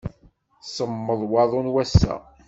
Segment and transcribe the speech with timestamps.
[0.75, 2.13] Semmeḍ waḍu n wass-a.